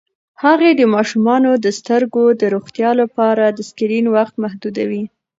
[0.43, 5.03] هغې د ماشومانو د سترګو د روغتیا لپاره د سکرین وخت محدودوي.